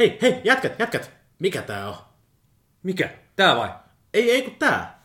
[0.00, 1.10] Hei, hei, jätkät, jätkät.
[1.38, 1.96] Mikä tää on?
[2.82, 3.10] Mikä?
[3.36, 3.70] Tää vai?
[4.14, 5.02] Ei, ei kun tää.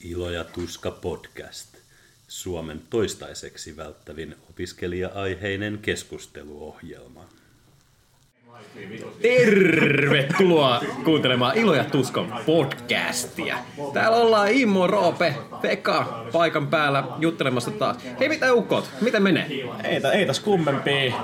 [0.00, 1.76] Ilo ja tuska podcast.
[2.28, 7.28] Suomen toistaiseksi välttävin opiskelija-aiheinen keskusteluohjelma.
[9.22, 13.56] Tervetuloa kuuntelemaan Ilo ja Tuskon podcastia.
[13.92, 17.96] Täällä ollaan Immo, Roope, Pekka paikan päällä juttelemassa taas.
[18.20, 19.46] Hei mitä ukot, miten menee?
[19.84, 21.14] Ei, ei tässä kummempia.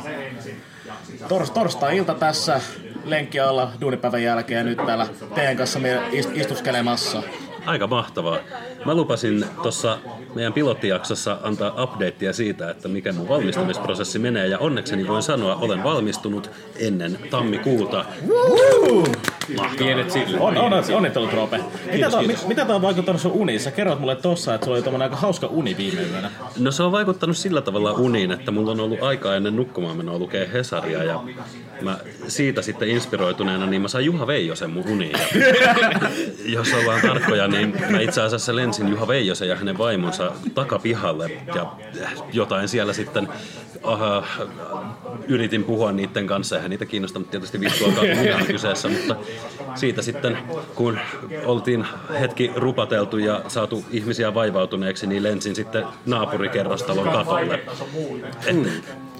[1.29, 2.61] Tors, torstai-ilta tässä
[3.05, 5.81] lenkki alla duunipäivän jälkeen nyt täällä teidän kanssa
[6.35, 7.23] istuskelemassa.
[7.67, 8.39] Aika mahtavaa.
[8.85, 9.99] Mä lupasin tuossa
[10.35, 14.47] meidän pilottijaksossa antaa updatea siitä, että mikä mun valmistumisprosessi menee.
[14.47, 18.05] Ja onnekseni voin sanoa, olen valmistunut ennen tammikuuta.
[19.79, 20.41] Pienet sille.
[20.41, 21.61] On, on, onnittelut Roope.
[21.93, 23.61] Mitä, mit, mitä tää on vaikuttanut sun uniin?
[23.61, 26.31] Sä kerroit mulle tossa, että sulla oli tommonen aika hauska uni viime yönä.
[26.59, 30.19] No se on vaikuttanut sillä tavalla uniin, että mulla on ollut aikaa ennen nukkumaan menoa
[30.19, 31.21] lukea Hesaria ja
[31.81, 35.13] mä siitä sitten inspiroituneena, niin mä sain Juha Veijosen mun uniin.
[35.13, 35.27] Ja,
[36.57, 37.56] jos ollaan tarkkoja, niin
[37.91, 41.73] mä itse asiassa lensin Juha Veijosen ja hänen vaimonsa takapihalle ja
[42.33, 43.29] jotain siellä sitten
[43.83, 44.25] aha,
[45.29, 49.17] yritin puhua niiden kanssa, eihän niitä kiinnostanut tietysti vittuakaan ihan kyseessä, mutta
[49.75, 50.39] siitä sitten,
[50.75, 50.99] kun
[51.45, 51.87] oltiin
[52.21, 57.61] hetki rupateltu ja saatu ihmisiä vaivautuneeksi, niin lensin sitten naapurikerrostalon katolle.
[58.47, 58.57] Et,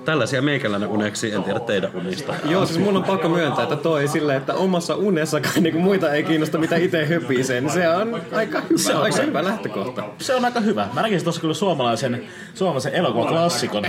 [0.07, 2.35] tällaisia meikäläinen uneksi, en tiedä teidän unista.
[2.45, 6.23] Joo, siis mun on pakko myöntää, että toi silleen, että omassa unessakaan niin muita ei
[6.23, 10.05] kiinnosta, mitä itse höpisee, niin se on aika hyvä, se on aika se, hyvä lähtökohta.
[10.19, 10.89] Se on aika hyvä.
[10.93, 13.85] Mä näkisin tuossa kyllä suomalaisen, suomalaisen elokuvaklassikon.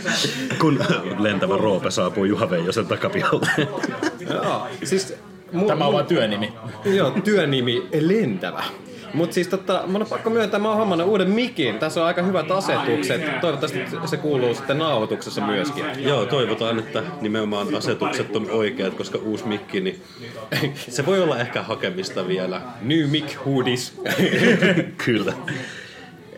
[0.60, 0.80] Kun
[1.18, 3.68] lentävä Roope saapuu Juha Veijosen takapihalle.
[4.30, 5.14] Joo, siis
[5.66, 6.52] Tämä on vain työnimi.
[6.84, 8.64] Joo, työnimi lentävä.
[9.14, 11.78] Mutta siis tota, mun on pakko myöntää, mä oon hommannut uuden mikin.
[11.78, 13.40] Tässä on aika hyvät asetukset.
[13.40, 15.84] Toivottavasti se kuuluu sitten nauhoituksessa myöskin.
[15.98, 20.02] Joo, toivotaan, että nimenomaan asetukset on oikeat, koska uusi mikki, niin
[20.76, 22.60] se voi olla ehkä hakemista vielä.
[22.82, 24.00] New mic hoodies.
[25.04, 25.32] Kyllä.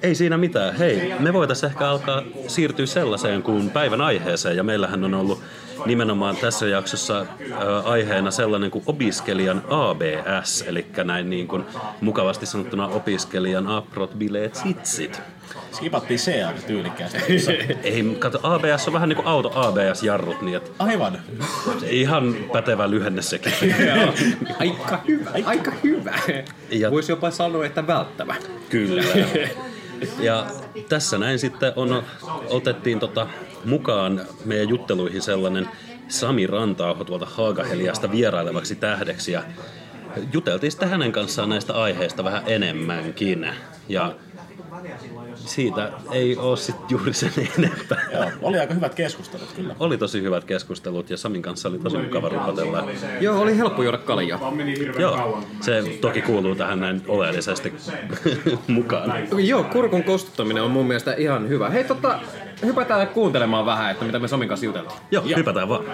[0.04, 0.76] Ei siinä mitään.
[0.76, 4.56] Hei, me voitaisiin ehkä alkaa siirtyä sellaiseen kuin päivän aiheeseen.
[4.56, 5.42] Ja meillähän on ollut
[5.86, 7.26] nimenomaan tässä jaksossa
[7.84, 11.64] aiheena sellainen kuin opiskelijan ABS, eli näin niin kuin
[12.00, 15.20] mukavasti sanottuna opiskelijan aprot, bileet, sitsit.
[15.72, 17.18] Skipattiin C aika tyylikkäästi.
[17.82, 21.18] Ei, kato, ABS on vähän niin kuin auto ABS-jarrut, niin et Aivan.
[21.90, 23.52] ihan pätevä lyhenne sekin.
[24.60, 26.18] aika hyvä, aika hyvä.
[26.70, 28.34] Ja- Voisi jopa sanoa, että välttävä.
[28.70, 29.02] Kyllä.
[30.18, 30.46] Ja
[30.88, 32.02] tässä näin sitten on,
[32.48, 33.26] otettiin tota
[33.64, 35.68] mukaan meidän jutteluihin sellainen
[36.08, 39.42] Sami Rantauho tuolta Haagaheliasta vierailevaksi tähdeksi ja
[40.32, 43.48] juteltiin sitten hänen kanssaan näistä aiheista vähän enemmänkin.
[43.88, 44.14] Ja
[45.46, 47.98] siitä ei ole sitten juuri sen enempää.
[48.12, 49.76] Joo, oli aika hyvät keskustelut kyllä.
[49.80, 52.88] Oli tosi hyvät keskustelut ja Samin kanssa oli tosi mukava rupatella.
[53.20, 54.52] Joo, oli helppo juoda kaljaa.
[54.98, 57.72] Joo, se toki kuuluu tähän näin oleellisesti
[58.66, 59.12] mukaan.
[59.46, 61.70] Joo, kurkun kostuttaminen on mun mielestä ihan hyvä.
[61.70, 62.20] Hei, tota,
[62.64, 65.00] hypätään kuuntelemaan vähän, että mitä me Samin kanssa juteltiin.
[65.10, 65.84] Joo, hypätään vaan.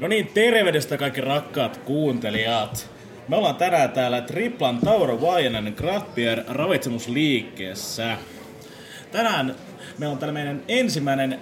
[0.00, 2.90] No niin, terveydestä kaikki rakkaat kuuntelijat.
[3.28, 8.16] Me ollaan tänään täällä Triplan Tauro Vajanen Craftbeer ravitsemusliikkeessä.
[9.12, 9.54] Tänään
[9.98, 11.40] meillä on täällä meidän ensimmäinen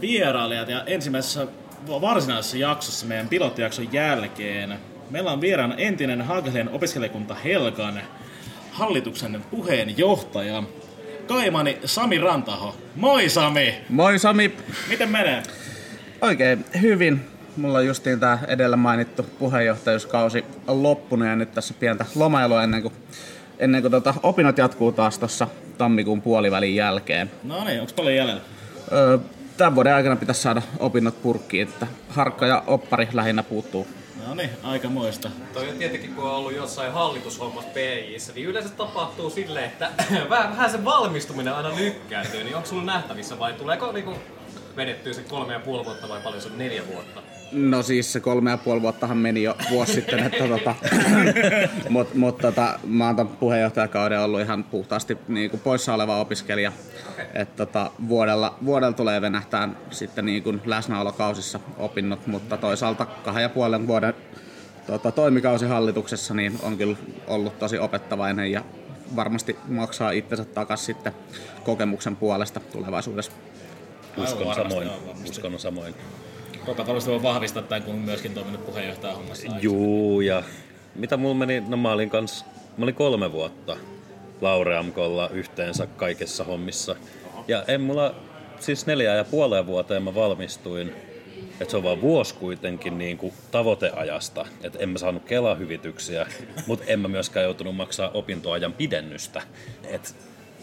[0.00, 1.46] vierailijat ja ensimmäisessä
[1.88, 4.78] varsinaisessa jaksossa meidän pilottijakson jälkeen.
[5.10, 8.00] Meillä on vieraana entinen Hagelien opiskelijakunta Helkan
[8.70, 10.62] hallituksen puheenjohtaja
[11.26, 12.76] Kaimani Sami Rantaho.
[12.96, 13.74] Moi Sami!
[13.88, 14.56] Moi Sami,
[14.88, 15.42] Miten menee?
[16.20, 17.31] oikein hyvin.
[17.56, 22.82] Mulla on justiin tää edellä mainittu puheenjohtajuuskausi on loppunut ja nyt tässä pientä lomailua ennen
[22.82, 22.94] kuin,
[23.58, 25.48] ennen kuin tota, opinnot jatkuu taas tuossa
[25.78, 27.30] tammikuun puolivälin jälkeen.
[27.44, 28.42] No niin, onko paljon jäljellä?
[28.92, 29.18] Öö,
[29.56, 33.86] tämän vuoden aikana pitäisi saada opinnot purkkiin, että harkka ja oppari lähinnä puuttuu.
[34.26, 35.30] No niin, aika muista.
[35.52, 39.90] Toi on tietenkin, kun on ollut jossain hallitushommassa PIissä, niin yleensä tapahtuu silleen, että
[40.30, 42.44] vähän, vähän se valmistuminen aina lykkääntyy.
[42.44, 44.14] Niin onko sulla nähtävissä vai tuleeko niinku
[44.76, 47.22] vedettyä se kolme ja puoli vuotta vai paljon se on neljä vuotta?
[47.52, 50.74] No siis se kolme ja puoli vuottahan meni jo vuosi sitten, että tota,
[51.88, 56.72] mutta mut, tota, mä oon tämän puheenjohtajakauden ollut ihan puhtaasti niin kuin poissa oleva opiskelija.
[57.34, 63.48] Et tota, vuodella, vuodella tulee venähtää sitten niin kuin läsnäolokausissa opinnot, mutta toisaalta kahden ja
[63.48, 64.14] puolen vuoden
[64.86, 66.96] tota, toimikausi hallituksessa niin on kyllä
[67.26, 68.64] ollut tosi opettavainen ja
[69.16, 71.12] varmasti maksaa itsensä takaisin sitten
[71.64, 73.32] kokemuksen puolesta tulevaisuudessa.
[74.16, 74.90] Uskon samoin.
[75.30, 75.94] Uskon samoin.
[76.66, 79.48] Varmasti voi vahvistaa tämän, kun myöskin toiminut puheenjohtajan hommassa.
[79.60, 80.42] Juu, ja
[80.94, 82.44] mitä mulla meni, no mä olin kans,
[82.76, 83.76] mä olin kolme vuotta
[84.40, 86.96] Laureamkolla yhteensä kaikessa hommissa.
[87.48, 88.14] Ja en mulla
[88.60, 90.92] siis neljä ja puoleen vuoteen mä valmistuin.
[91.60, 94.46] Että se on vaan vuosi kuitenkin niin kuin tavoiteajasta.
[94.62, 96.26] Että en mä saanut Kela-hyvityksiä,
[96.66, 99.42] mutta en mä myöskään joutunut maksaa opintoajan pidennystä.
[99.84, 100.16] Et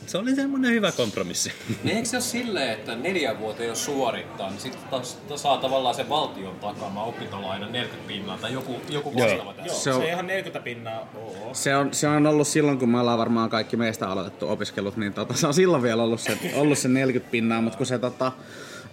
[0.09, 1.51] se oli semmoinen hyvä kompromissi.
[1.83, 5.95] Niin eikö se ole silleen, että neljä vuotta jos suorittaa, niin sitten taas, saa tavallaan
[5.95, 9.67] sen valtion takama opintolaina 40 pinnaa tai joku, joku vastaava tässä?
[9.69, 11.49] Joo, Se on- se ihan 40 pinnaa oo.
[11.53, 15.13] Se on, se on ollut silloin, kun me ollaan varmaan kaikki meistä aloitettu opiskelut, niin
[15.13, 18.31] tota, se on silloin vielä ollut se, ollut se 40 pinnaa, mutta kun se, tota,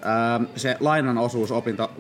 [0.03, 1.91] ää, se lainan osuus opinto,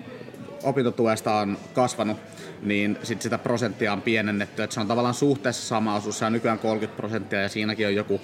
[0.62, 2.17] opintotuesta on kasvanut,
[2.62, 4.62] niin sit sitä prosenttia on pienennetty.
[4.62, 7.95] Et se on tavallaan suhteessa sama osuus, se on nykyään 30 prosenttia ja siinäkin on
[7.95, 8.21] joku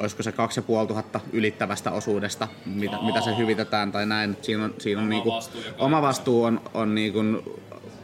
[0.00, 4.36] olisiko se 2500 ylittävästä osuudesta, mitä, mitä se hyvitetään tai näin.
[4.42, 7.20] Siinä on, siinä on Oma niinku, vastuu oma vastuu on, on niinku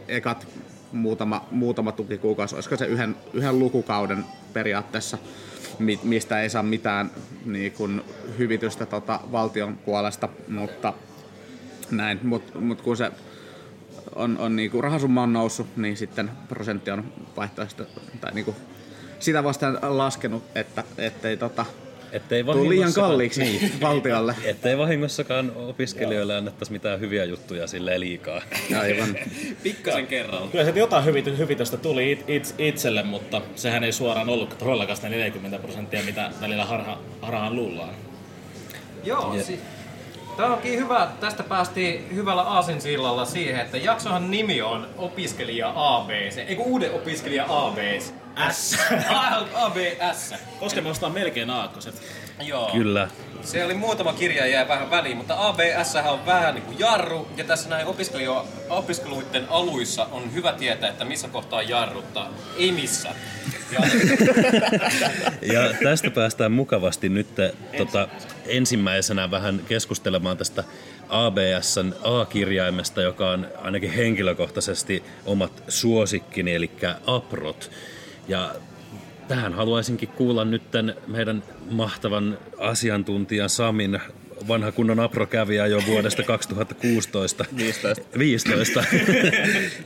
[0.08, 0.48] ekat
[0.92, 5.18] muutama, muutama tukikuukausi, olisiko se yhden, yhden lukukauden periaatteessa,
[5.78, 7.10] mi- mistä ei saa mitään
[7.44, 8.04] niin kuin,
[8.38, 10.92] hyvitystä tota, valtion puolesta, mutta
[11.90, 13.10] näin, mutta mut kun se
[14.14, 17.04] on, on niin kuin rahasumma on noussut, niin sitten prosentti on
[17.36, 17.84] vaihtoehto,
[18.20, 18.56] tai niin kuin
[19.18, 21.66] sitä vastaan laskenut, että ettei tota,
[22.12, 23.72] Ettei tule liian vahingossakaan- kalliiksi Niin.
[23.80, 24.34] valtiolle.
[24.44, 28.42] Ettei vahingossakaan opiskelijoille annettaisi mitään hyviä juttuja sille liikaa.
[28.80, 29.16] Aivan.
[29.62, 30.48] Pikkasen kerralla.
[30.52, 34.96] Kyllä se jotain hyvity, hyvitystä tuli it, it, itselle, mutta sehän ei suoraan ollut todellakaan
[34.96, 37.94] sitä 40 prosenttia, mitä välillä harha, harhaan luullaan.
[39.04, 39.60] Joo, si-
[40.36, 41.08] Tämä onkin hyvä.
[41.20, 46.38] Tästä päästiin hyvällä aasinsillalla siihen, että jaksohan nimi on Opiskelija ABC.
[46.48, 48.02] Eikö uuden opiskelija ABC?
[48.52, 48.76] S.
[49.54, 50.34] ABS.
[50.60, 52.02] Koska me ostaa melkein aakkoset.
[52.42, 52.70] Joo.
[52.72, 53.08] Kyllä.
[53.42, 57.44] Se oli muutama kirja jäi vähän väliin, mutta ABS on vähän niin kuin jarru, ja
[57.44, 62.30] tässä näin opiskelio- opiskeluiden aluissa on hyvä tietää, että missä kohtaa jarruttaa.
[62.58, 63.08] Ei missä.
[63.72, 63.80] Ja,
[65.52, 67.28] Ja tästä päästään mukavasti nyt
[67.76, 68.08] tota,
[68.46, 70.64] ensimmäisenä vähän keskustelemaan tästä
[71.08, 76.70] ABSn A-kirjaimesta, joka on ainakin henkilökohtaisesti omat suosikkini, eli
[77.06, 77.70] aprot.
[78.28, 78.54] Ja
[79.28, 80.62] tähän haluaisinkin kuulla nyt
[81.06, 84.00] meidän mahtavan asiantuntijan Samin
[84.48, 87.44] vanha kunnon aprokävijä jo vuodesta 2016.
[87.56, 88.02] 15.
[88.18, 88.84] 15.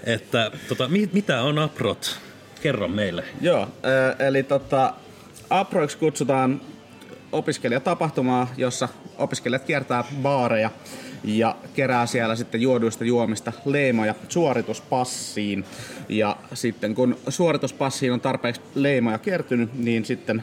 [0.04, 2.18] että tota, mi- mitä on aprot?
[2.62, 3.24] Kerro meille.
[3.40, 3.68] Joo,
[4.18, 4.94] ö, eli tota,
[5.50, 6.60] Aproiksi kutsutaan
[7.32, 8.88] opiskelijatapahtumaa, jossa
[9.18, 10.70] opiskelijat kiertää baareja
[11.24, 15.64] ja kerää siellä sitten juoduista juomista leimoja suorituspassiin.
[16.08, 20.42] Ja sitten kun suorituspassiin on tarpeeksi leimoja kertynyt, niin sitten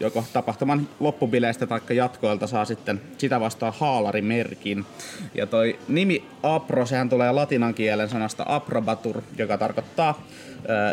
[0.00, 4.84] joko tapahtuman loppubileistä tai jatkoilta saa sitten sitä vastaan haalarimerkin.
[5.34, 10.26] Ja toi nimi apro, sehän tulee latinan kielen sanasta aprobatur, joka tarkoittaa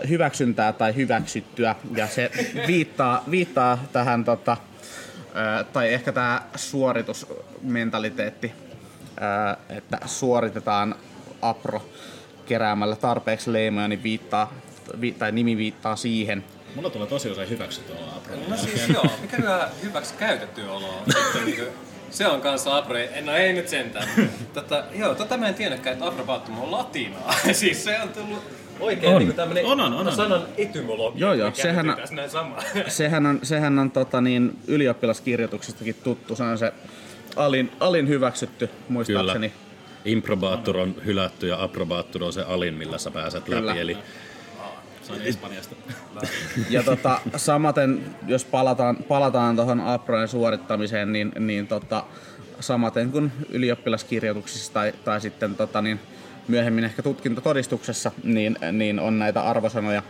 [0.03, 1.75] ö, hyväksyntää tai hyväksyttyä.
[1.95, 2.31] Ja se
[2.67, 4.57] viittaa, viittaa tähän tota,
[5.59, 8.51] ö, tai ehkä tämä suoritusmentaliteetti,
[9.69, 10.95] että suoritetaan
[11.41, 11.81] apro
[12.45, 14.53] keräämällä tarpeeksi leimoja, niin viittaa,
[15.01, 16.43] vi, tai nimi viittaa siihen.
[16.75, 18.43] Mulla tulee tosi usein hyväksytty olla Aprolla.
[18.49, 21.03] no siis joo, mikä hyvä hyväksi käytetty olo on.
[21.45, 21.63] Niinku,
[22.09, 24.07] se on kanssa apre, no ei nyt sentään.
[24.53, 27.33] Tota, joo, tota mä en tiennytkään, että aprobaattum on latinaa.
[27.51, 28.43] siis se on tullut
[28.79, 29.19] oikein On.
[29.19, 30.15] niinku tämmönen On, on, on, on.
[30.15, 31.19] sanan etymologia.
[31.21, 32.57] Joo, joo, sehän on- näin sama.
[32.87, 36.35] Sehän on, sehän on tota niin, ylioppilaskirjoituksestakin tuttu.
[36.35, 36.73] Se on se
[37.37, 39.49] alin, alin hyväksytty, muistaakseni.
[39.49, 39.67] Kyllä.
[40.05, 43.65] Improbaattur on hylätty ja aprobaattur on se alin, millä sä pääset Kyllä.
[43.65, 43.79] läpi.
[43.79, 43.97] Eli
[45.07, 45.75] Sain Espanjasta.
[46.69, 52.03] Ja tota, samaten, jos palataan, palataan tuohon Aprojen suorittamiseen, niin, niin tota,
[52.59, 55.99] samaten kuin ylioppilaskirjoituksissa tai, tai sitten tota, niin,
[56.47, 60.03] myöhemmin ehkä tutkintotodistuksessa, niin, niin on näitä arvosanoja,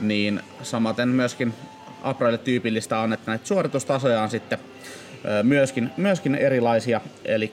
[0.00, 1.54] niin samaten myöskin
[2.02, 4.58] Aproille tyypillistä on, että näitä suoritustasoja on sitten
[5.42, 7.52] myöskin, myöskin erilaisia, eli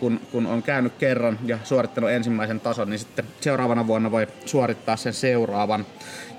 [0.00, 4.96] kun, kun on käynyt kerran ja suorittanut ensimmäisen tason, niin sitten seuraavana vuonna voi suorittaa
[4.96, 5.86] sen seuraavan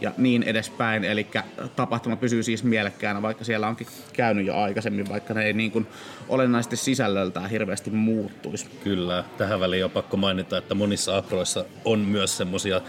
[0.01, 1.03] ja niin edespäin.
[1.03, 1.27] Eli
[1.75, 5.87] tapahtuma pysyy siis mielekkäänä, vaikka siellä onkin käynyt jo aikaisemmin, vaikka ne ei niin kuin
[6.29, 8.65] olennaisesti sisällöltään hirveästi muuttuisi.
[8.83, 12.81] kyllä, tähän väliin on pakko mainita, että monissa aproissa on myös semmosia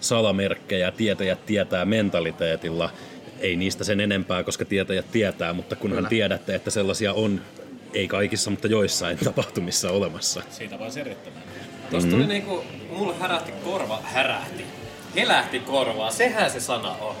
[0.00, 2.90] salamerkkejä, tietäjät tietää mentaliteetilla.
[3.40, 6.08] Ei niistä sen enempää, koska tietäjät tietää, mutta kunhan Kyllä.
[6.08, 7.40] tiedätte, että sellaisia on,
[7.94, 10.42] ei kaikissa, mutta joissain tapahtumissa olemassa.
[10.50, 11.42] Siitä vaan selittämään.
[11.90, 14.64] Tuosta tuli niinku, mulle härähti korva, härähti,
[15.16, 17.16] helähti korvaa, sehän se sana on.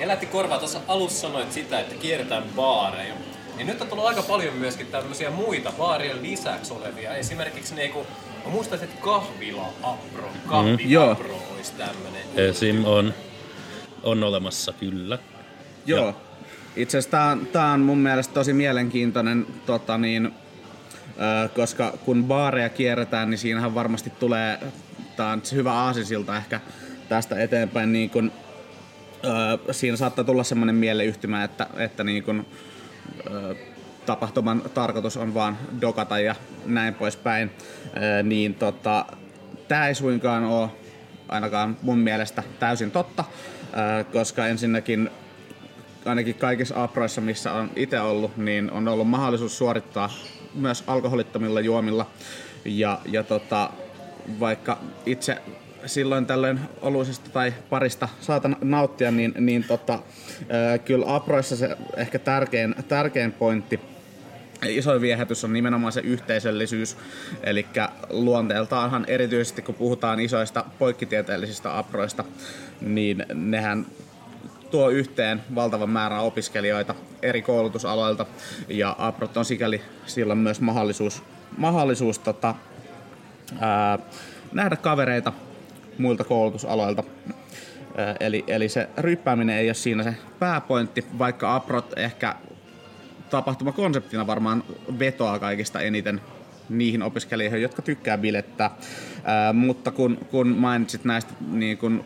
[0.00, 3.14] Helähti korvaa, tuossa alussa sanoit sitä, että kierretään baareja.
[3.56, 7.14] Niin nyt on tullut aika paljon myöskin tämmöisiä muita baarien lisäksi olevia.
[7.14, 8.06] Esimerkiksi niinku,
[8.44, 11.10] mä muistaisin, että kahvila apro, kahvi Joo.
[11.10, 12.22] apro olisi tämmönen.
[12.36, 12.84] Esim.
[12.84, 13.14] on,
[14.02, 15.18] on olemassa, kyllä.
[15.90, 16.16] Joo.
[16.76, 20.34] Itse asiassa tämä on, tää on mun mielestä tosi mielenkiintoinen tota niin,
[21.54, 24.58] koska kun baareja kierretään, niin siinähän varmasti tulee,
[25.16, 26.60] tää on hyvä aasinsilta ehkä
[27.08, 28.32] tästä eteenpäin, niin kun,
[29.70, 32.46] siinä saattaa tulla semmoinen mieleyhtymä, että, että niin kun,
[34.06, 36.34] tapahtuman tarkoitus on vaan dokata ja
[36.66, 37.50] näin poispäin,
[37.96, 39.06] ö, niin tota,
[39.68, 40.68] tämä ei suinkaan ole
[41.28, 43.24] ainakaan mun mielestä täysin totta,
[44.12, 45.10] koska ensinnäkin
[46.04, 50.12] ainakin kaikissa aproissa, missä on itse ollut, niin on ollut mahdollisuus suorittaa
[50.54, 52.10] myös alkoholittomilla juomilla.
[52.64, 53.70] Ja, ja tota,
[54.40, 55.36] vaikka itse
[55.86, 59.98] silloin tällöin oluisesta tai parista saatan nauttia, niin, niin tota,
[60.84, 63.80] kyllä aproissa se ehkä tärkein, tärkein pointti
[64.68, 66.96] isoin viehätys on nimenomaan se yhteisöllisyys.
[67.42, 67.66] Eli
[68.10, 72.24] luonteeltaanhan erityisesti kun puhutaan isoista poikkitieteellisistä aproista,
[72.80, 73.86] niin nehän
[74.70, 78.26] tuo yhteen valtavan määrän opiskelijoita eri koulutusaloilta
[78.68, 81.22] ja Aprot on sikäli silloin myös mahdollisuus,
[81.56, 82.54] mahdollisuus tota,
[83.60, 83.98] ää,
[84.52, 85.32] nähdä kavereita
[85.98, 87.02] muilta koulutusaloilta.
[87.96, 92.34] Ää, eli, eli se ryppääminen ei ole siinä se pääpointti, vaikka Aprot ehkä
[93.30, 94.64] tapahtumakonseptina varmaan
[94.98, 96.20] vetoaa kaikista eniten
[96.68, 98.70] niihin opiskelijoihin, jotka tykkää bilettää.
[99.24, 102.04] Ää, mutta kun, kun mainitsit näistä niin kun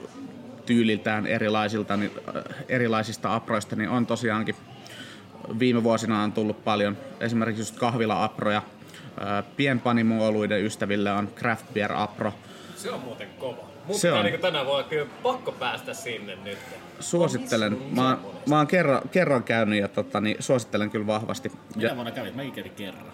[0.67, 4.57] tyyliltään erilaisilta, niin, äh, erilaisista aproista, niin on tosiaankin
[5.59, 8.63] viime vuosina on tullut paljon esimerkiksi just kahvila-aproja.
[9.23, 12.33] Äh, pienpanimooluiden ystäville on craft beer apro.
[12.77, 13.75] Se on muuten kova.
[13.87, 14.25] Mutta Se on.
[14.25, 16.59] Niin tänään voi kyllä pakko päästä sinne nyt.
[17.01, 17.79] Suosittelen.
[17.91, 21.53] Mä, oon- mä oon kerran, kerran käynyt ja tota, niin suosittelen kyllä vahvasti.
[21.77, 22.35] Minä Ja, vuonna kävit?
[22.35, 23.07] Mäkin kävin kerran.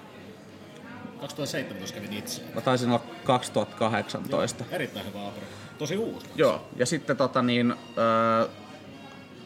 [1.21, 2.43] 2017 kävin itse.
[2.55, 4.65] mä taisin olla 2018.
[4.71, 5.43] Erittäin hyvä apro.
[5.81, 6.27] Tosi uusi.
[6.35, 8.49] Joo, ja sitten tota niin, ö,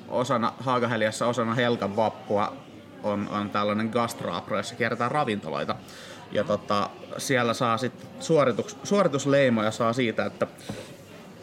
[0.09, 2.57] osana Haagaheliassa, osana Helkan vappua
[3.03, 5.76] on, on tällainen gastroapro, jossa kierretään ravintoloita.
[6.33, 10.47] Ja tota, siellä saa sitten suoritus, suoritusleimoja saa siitä, että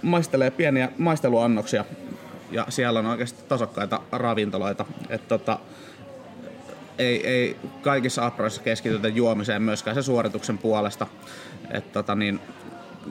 [0.02, 1.86] maistelee pieniä maisteluannoksia
[2.52, 4.86] ja siellä on oikeasti tasokkaita ravintoloita.
[5.10, 5.60] Et tota,
[6.98, 11.08] ei, ei kaikissa aproissa keskitytä juomiseen myöskään se suorituksen puolesta.
[11.70, 12.40] Et tota niin,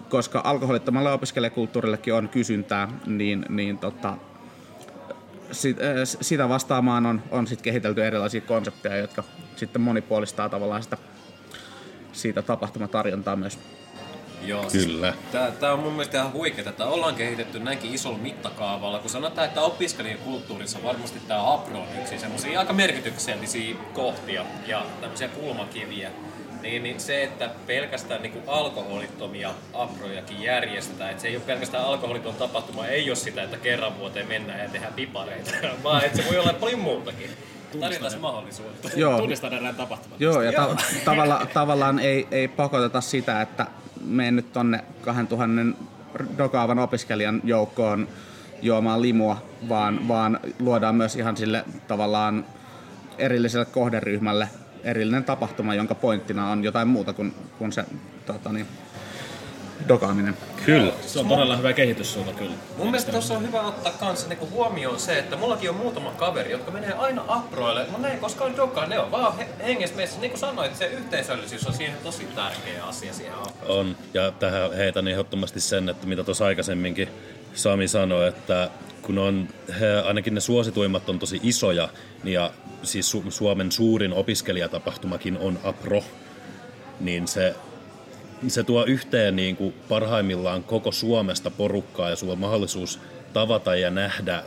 [0.09, 4.17] koska alkoholittomalle opiskelijakulttuurillekin on kysyntää, niin, niin tota,
[5.53, 5.87] sit, äh,
[6.21, 9.25] sitä vastaamaan on, on sit kehitelty erilaisia konsepteja, jotka
[9.57, 10.97] sitten monipuolistaa tavallaan sitä,
[12.13, 13.59] siitä tapahtumatarjontaa myös.
[14.51, 15.15] Joo, Kyllä.
[15.33, 18.99] Tää, tää on mun mielestä ihan huikeeta, että ollaan kehitetty näinkin isolla mittakaavalla.
[18.99, 25.29] Kun sanotaan, että opiskelijakulttuurissa varmasti tämä apro on yksi semmoisia aika merkityksellisiä kohtia ja tämmöisiä
[25.29, 26.11] kulmakiviä.
[26.63, 32.35] Niin, niin se, että pelkästään niin alkoholittomia aprojakin järjestetään, että se ei ole pelkästään alkoholiton
[32.35, 35.51] tapahtuma, ei ole sitä, että kerran vuoteen mennään ja tehdään pipareita,
[35.85, 37.31] vaan että se voi olla paljon muutakin.
[37.81, 38.89] Tarjotaan mahdollisuutta.
[38.97, 40.17] Joo, Tunnistan erään tapahtuman.
[40.21, 43.67] Joo, ja ta- tavalla, tavallaan ei, ei pakoteta sitä, että
[44.01, 45.47] menen nyt tonne 2000
[46.39, 48.09] dokaavan opiskelijan joukkoon
[48.63, 52.45] juomaan limua, vaan, vaan luodaan myös ihan sille tavallaan
[53.19, 54.49] erilliselle kohderyhmälle
[54.85, 57.85] erillinen tapahtuma, jonka pointtina on jotain muuta kuin, kuin se
[58.27, 58.67] tota niin,
[59.89, 60.37] dokaaminen.
[60.65, 60.93] Kyllä.
[61.07, 62.53] Se on todella hyvä kehityssuunta kyllä.
[62.77, 66.51] Mun mielestä tuossa on hyvä ottaa kanssa niinku huomioon se, että mullakin on muutama kaveri,
[66.51, 67.87] jotka menee aina aproille.
[67.99, 70.21] Ne ei koskaan dokaa, ne on vaan he- hengessä meissä.
[70.21, 73.79] Niin kuin sanoit, se yhteisöllisyys on siihen tosi tärkeä asia siihen aproon.
[73.81, 73.97] On.
[74.15, 77.09] Ja tähän heitän ehdottomasti sen, että mitä tuossa aikaisemminkin
[77.55, 78.71] Sami sanoi, että
[79.03, 79.49] kun on,
[79.81, 81.89] he, ainakin ne suosituimmat on tosi isoja,
[82.23, 82.51] niin ja
[82.83, 86.03] siis Su- Suomen suurin opiskelijatapahtumakin on APRO,
[87.01, 87.55] niin se,
[88.49, 93.01] se tuo yhteen niin kuin parhaimmillaan koko Suomesta porukkaa ja sulla on mahdollisuus
[93.33, 94.43] tavata ja nähdä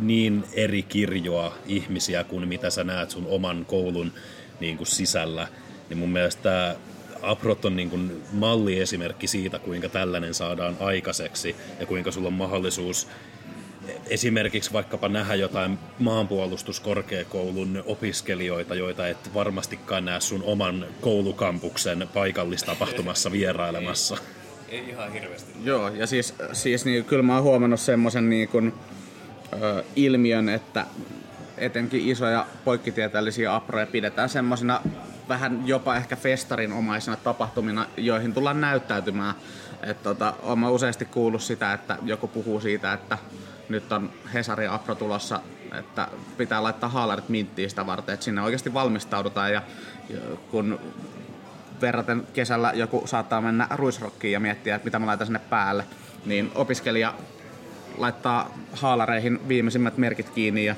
[0.00, 4.12] niin eri kirjoa ihmisiä kuin mitä sä näet sun oman koulun
[4.60, 5.48] niin kuin sisällä.
[5.88, 6.74] Niin mun mielestä tämä
[7.22, 13.08] Aprot on niin kuin malliesimerkki siitä, kuinka tällainen saadaan aikaiseksi ja kuinka sulla on mahdollisuus
[14.06, 24.16] esimerkiksi vaikkapa nähdä jotain maanpuolustuskorkeakoulun opiskelijoita, joita et varmastikaan näe sun oman koulukampuksen paikallistapahtumassa vierailemassa.
[24.68, 25.52] Ei ihan hirveästi.
[25.64, 28.72] Joo, ja siis, siis niin, kyllä mä oon huomannut semmoisen niin kuin,
[29.62, 30.86] ö, ilmiön, että
[31.58, 34.80] etenkin isoja poikkitieteellisiä aproja pidetään semmoisina
[35.28, 39.34] vähän jopa ehkä festarinomaisina tapahtumina, joihin tullaan näyttäytymään.
[39.82, 43.18] Et tota, oon mä useasti kuullut sitä, että joku puhuu siitä, että
[43.68, 45.40] nyt on Hesari Apro tulossa,
[45.78, 49.52] että pitää laittaa haalarit minttiin sitä varten, että sinne oikeasti valmistaudutaan.
[49.52, 49.62] Ja
[50.08, 50.80] ja kun
[51.80, 55.84] verraten kesällä joku saattaa mennä ruisrokkiin ja miettiä, että mitä mä laitan sinne päälle,
[56.26, 57.14] niin opiskelija
[57.98, 60.76] laittaa haalareihin viimeisimmät merkit kiinni ja,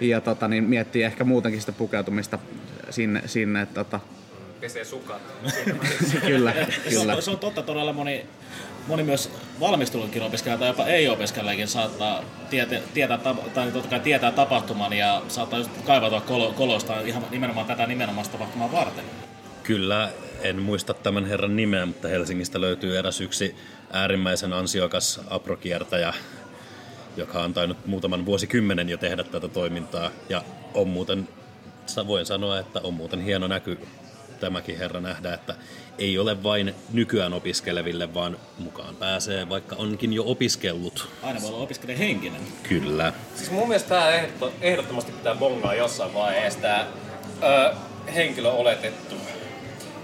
[0.00, 2.38] ja tota, niin miettii ehkä muutenkin sitä pukeutumista
[2.90, 4.00] sinne, sinne että tota,
[4.62, 5.22] pesee sukat.
[6.26, 7.14] Kyllä, Se kyllä.
[7.14, 8.26] on, se on totta, todella moni,
[8.86, 13.18] moni myös valmistunutkin opiskelija tai jopa ei-opiskelijakin saattaa tietää, tietää,
[13.54, 18.26] tai totta kai tietää tapahtuman ja saattaa just kaivautua kolo, kolosta ihan nimenomaan tätä nimenomaan
[18.32, 19.04] tapahtumaa varten.
[19.62, 20.10] Kyllä,
[20.42, 23.56] en muista tämän herran nimeä, mutta Helsingistä löytyy eräs yksi
[23.92, 26.14] äärimmäisen ansiokas aprokiertäjä,
[27.16, 30.10] joka on tainnut muutaman vuosikymmenen jo tehdä tätä toimintaa.
[30.28, 30.42] Ja
[30.74, 31.28] on muuten,
[32.06, 33.78] voin sanoa, että on muuten hieno näky
[34.42, 35.54] tämäkin herra nähdä, että
[35.98, 41.08] ei ole vain nykyään opiskeleville, vaan mukaan pääsee, vaikka onkin jo opiskellut.
[41.22, 42.40] Aina voi olla opiskelija henkinen.
[42.68, 43.12] Kyllä.
[43.34, 46.86] Siis mun mielestä tää ehdotto, ehdottomasti pitää bongaa jossain vaiheessa tää
[47.42, 47.74] ö,
[48.14, 49.14] henkilö oletettu.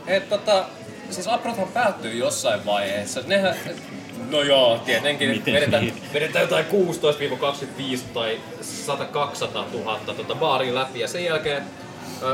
[0.06, 0.64] Et tota,
[1.10, 3.20] siis aprothan päättyy jossain vaiheessa.
[3.26, 3.54] Nehän,
[4.30, 6.02] no joo, tietenkin Miten vedetään, niin?
[6.12, 6.68] vedetään jotain 16-25
[8.14, 8.40] tai
[8.86, 8.94] 100-200
[9.72, 11.62] 000 tota baarin läpi ja sen jälkeen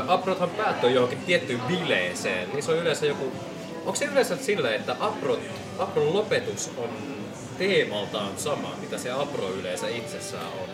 [0.07, 2.49] aprothan päättyy johonkin tiettyyn bileeseen.
[2.49, 3.31] Niin se on yleensä joku,
[3.79, 5.39] onko se yleensä silleen, että aprot,
[5.79, 6.89] apron lopetus on
[7.57, 10.69] teemaltaan sama, mitä se apro yleensä itsessään on?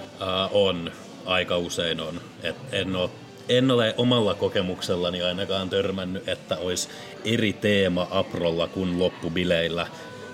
[0.51, 0.91] Uh, on,
[1.25, 2.21] aika usein on.
[2.43, 3.09] Et en, ole,
[3.49, 6.89] en ole omalla kokemuksellani ainakaan törmännyt, että olisi
[7.25, 9.87] eri teema Aprolla kuin loppubileillä,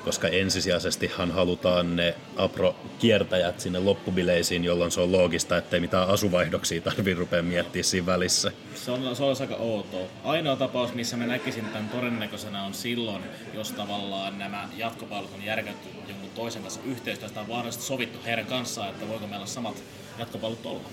[0.08, 7.20] koska ensisijaisestihan halutaan ne Apro-kiertäjät sinne loppubileisiin, jolloin se on loogista, ettei mitään asuvaihdoksia tarvitse
[7.20, 8.52] rupea miettiä siinä välissä.
[8.76, 10.08] Se on, se olisi aika outoa.
[10.24, 13.24] Ainoa tapaus, missä mä näkisin tämän todennäköisenä on silloin,
[13.54, 18.90] jos tavallaan nämä jatkopalvelut on järkätty jonkun toisen kanssa yhteistyöstä on vaarallisesti sovittu heidän kanssaan,
[18.90, 19.84] että voiko meillä samat
[20.20, 20.90] jatkopalvelut olla.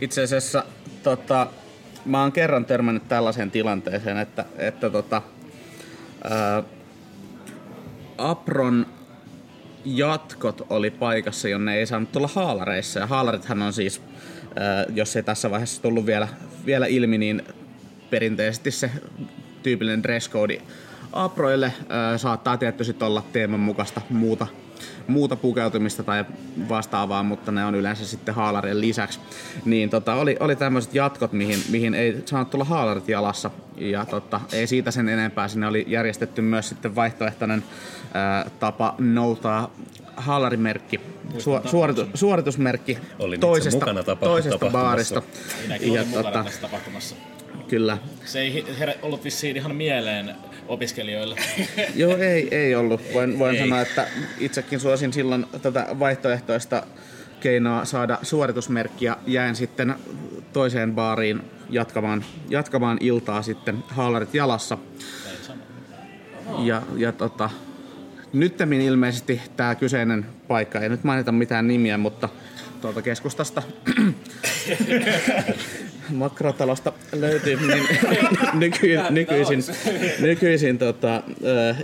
[0.00, 0.64] Itse asiassa
[1.02, 1.46] tota,
[2.04, 5.22] mä oon kerran törmännyt tällaiseen tilanteeseen, että, että tota,
[6.24, 6.62] ää,
[8.18, 8.86] Apron
[9.84, 13.00] jatkot oli paikassa, jonne ei saanut tulla haalareissa.
[13.00, 14.02] Ja haalarithan on siis,
[14.56, 16.28] ää, jos ei tässä vaiheessa tullut vielä,
[16.66, 17.42] vielä ilmi, niin
[18.10, 18.90] perinteisesti se
[19.62, 20.62] tyypillinen dress code
[21.12, 24.46] Aproille ää, saattaa tietty sit olla teeman mukaista muuta,
[25.06, 26.24] muuta pukeutumista tai
[26.68, 29.20] vastaavaa, mutta ne on yleensä sitten haalarien lisäksi.
[29.64, 33.50] Niin tota, oli, oli tämmöiset jatkot, mihin, mihin ei saanut tulla haalarit jalassa.
[33.76, 35.48] Ja tota, ei siitä sen enempää.
[35.48, 37.64] Sinne oli järjestetty myös sitten vaihtoehtoinen
[38.14, 39.70] ää, tapa noutaa
[40.16, 41.00] haalarimerkki,
[41.38, 45.22] su, suoritu, suoritusmerkki Olin toisesta, mukana tapa- toisesta baarista.
[45.62, 47.16] Minäkin Ja olin mukana tota, tässä tapahtumassa.
[47.68, 47.98] kyllä.
[48.24, 50.34] Se ei herä, ollut vissiin ihan mieleen
[50.68, 51.36] opiskelijoille.
[51.94, 53.00] Joo, ei, ei ollut.
[53.14, 54.06] Voin, voin sanoa, että
[54.38, 56.86] itsekin suosin silloin tätä vaihtoehtoista
[57.40, 59.16] keinoa saada suoritusmerkkiä.
[59.26, 59.94] Jäin sitten
[60.52, 64.78] toiseen baariin jatkamaan, jatkamaan iltaa sitten haalarit jalassa.
[66.58, 67.50] Ja, ja tota,
[68.32, 72.28] nyttemmin ilmeisesti tämä kyseinen paikka, ei nyt mainita mitään nimiä, mutta
[72.80, 73.62] tuolta keskustasta.
[76.10, 77.84] Makrotalosta löytyy, niin
[78.54, 79.64] nyky, nykyisin,
[80.20, 81.22] nykyisin tota,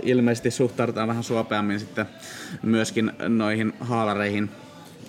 [0.03, 2.05] ilmeisesti suhtaudutaan vähän suopeammin sitten
[2.61, 4.49] myöskin noihin haalareihin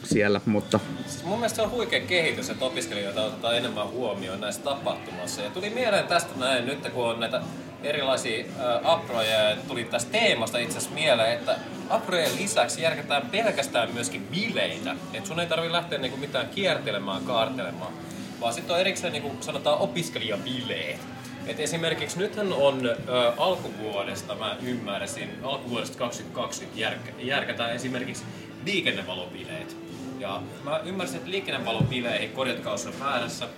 [0.04, 4.62] siellä, mutta Siis mun mielestä se on huikea kehitys, että opiskelijoita otetaan enemmän huomioon näissä
[4.62, 5.42] tapahtumassa.
[5.42, 7.42] Ja tuli mieleen tästä näin nyt, kun on näitä
[7.82, 8.44] erilaisia
[8.84, 11.56] aproja, ja tuli tästä teemasta itse asiassa mieleen, että
[11.90, 14.96] aprojen lisäksi järkätään pelkästään myöskin bileitä.
[15.12, 17.92] Että sun ei tarvi lähteä niinku mitään kiertelemään, kaartelemaan,
[18.40, 21.00] vaan sitten on erikseen niinku sanotaan opiskelijabileet.
[21.46, 28.24] Et esimerkiksi nythän on ö, alkuvuodesta, mä ymmärsin, alkuvuodesta 2020 järkä, järkätään esimerkiksi
[28.64, 29.83] liikennevalobileet.
[30.24, 33.48] Ja mä ymmärsin, että liikennevalobileihin, korjatkaa jos olen väärässä,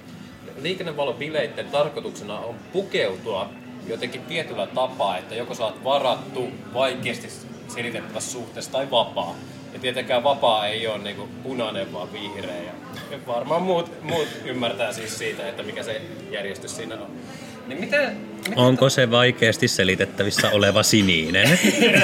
[0.62, 3.50] liikennevalobileiden tarkoituksena on pukeutua
[3.87, 7.29] jotenkin tietyllä tapaa, että joko sä oot varattu, vaikeasti
[7.68, 9.37] selitettävässä suhteessa tai vapaa.
[9.72, 12.62] Ja tietenkään vapaa ei ole niinku punainen, vaan vihreä.
[13.11, 17.11] Ja varmaan muut, muut ymmärtää siis siitä, että mikä se järjestys siinä on.
[17.66, 21.59] Niin miten, miten Onko se vaikeasti selitettävissä oleva sininen?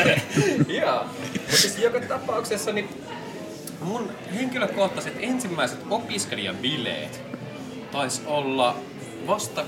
[0.80, 1.04] Joo.
[1.32, 2.88] Mutta siis joka tapauksessa niin
[3.82, 7.20] mun henkilökohtaiset ensimmäiset opiskelijabileet
[7.92, 8.76] taisi olla
[9.26, 9.64] vasta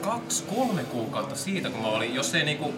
[0.00, 2.74] kaksi, kolme kuukautta siitä, kun mä olin, jos ei niinku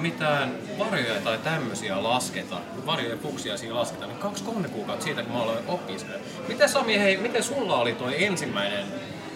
[0.00, 5.32] mitään varjoja tai tämmöisiä lasketa, varjoja fuksia siinä lasketa, niin kaksi, kolme kuukautta siitä, kun
[5.32, 6.20] mä aloin opiskelija.
[6.48, 8.86] Miten Sami, hei, miten sulla oli tuo ensimmäinen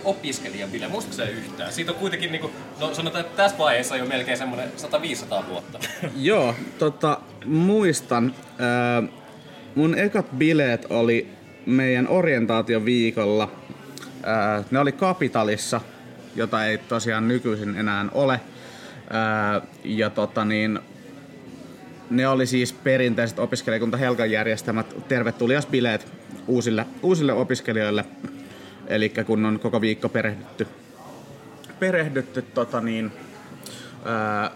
[0.04, 0.88] opiskelijabile?
[0.88, 1.72] Muistatko sä yhtään?
[1.72, 4.72] Siitä on kuitenkin, niinku, no sanotaan, että tässä vaiheessa jo melkein semmoinen
[5.42, 5.78] 100-500 vuotta.
[6.16, 8.34] Joo, tota, muistan.
[8.58, 9.02] Ää,
[9.76, 11.28] mun ekat bileet oli
[11.66, 13.52] meidän orientaatioviikolla.
[14.22, 15.80] Ää, ne oli Kapitalissa,
[16.36, 18.40] jota ei tosiaan nykyisin enää ole.
[19.10, 20.78] Ää, ja tota niin,
[22.10, 26.12] ne oli siis perinteiset opiskelijakunta Helkan järjestämät tervetuliasbileet
[26.46, 28.04] uusille, uusille opiskelijoille.
[28.86, 30.66] Eli kun on koko viikko perehdytty
[31.78, 33.12] perehdytty tota niin,
[34.04, 34.50] ää,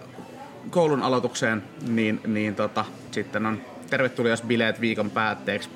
[0.70, 5.68] koulun aloitukseen, niin, niin tota, sitten on tervetulias bileet viikon päätteeksi.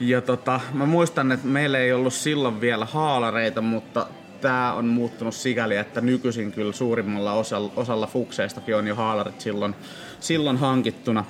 [0.00, 4.06] Ja tota, mä muistan, että meillä ei ollut silloin vielä haalareita, mutta
[4.40, 9.74] tämä on muuttunut sikäli, että nykyisin kyllä suurimmalla osalla, osalla fukseistakin on jo haalarit silloin,
[10.20, 11.24] silloin hankittuna.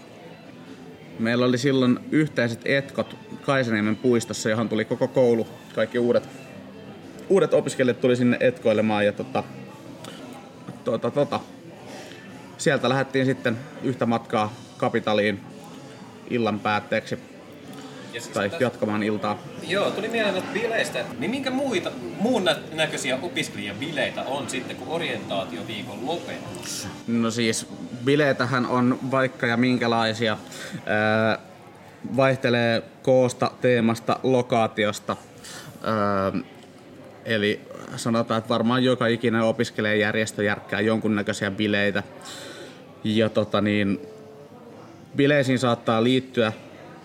[1.19, 6.29] Meillä oli silloin yhteiset etkot Kaisaniemen puistossa, johon tuli koko koulu, kaikki uudet,
[7.29, 9.45] uudet opiskelijat tuli sinne etkoilemaan ja tota,
[10.85, 11.41] tota, tota.
[12.59, 15.41] sieltä lähdettiin sitten yhtä matkaa kapitaliin
[16.31, 17.15] illan päätteeksi
[18.15, 19.39] Ja siis tai tästä- jatkamaan iltaa.
[19.69, 21.05] Joo, tuli mieleen näistä bileistä.
[21.19, 21.91] Niin minkä muita,
[22.21, 26.89] muun nä- näköisiä opiskelijabileitä on sitten kuin orientaatioviikon lopetus?
[27.07, 27.67] No siis
[28.05, 30.39] bileitähän on vaikka ja minkälaisia.
[30.87, 31.39] Ää,
[32.17, 35.17] vaihtelee koosta, teemasta, lokaatiosta.
[35.83, 36.33] Ää,
[37.25, 37.61] eli
[37.97, 42.03] sanotaan, että varmaan joka ikinen opiskelijajärjestö järkkää jonkunnäköisiä bileitä.
[43.05, 44.01] Ja tota niin,
[45.17, 46.53] bileisiin saattaa liittyä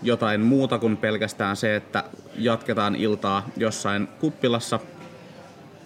[0.04, 2.04] jotain muuta kuin pelkästään se, että
[2.38, 4.80] jatketaan iltaa jossain kuppilassa